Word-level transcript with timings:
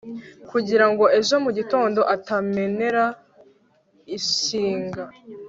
kugira 0.49 0.85
ngo 0.91 1.03
ejo 1.19 1.35
mu 1.43 1.49
gitondo 1.57 1.99
atamenera 2.15 3.05
ishyiga 4.17 5.03